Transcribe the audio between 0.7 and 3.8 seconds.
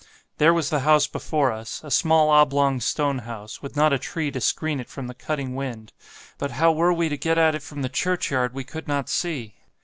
the house before us, a small oblong stone house, with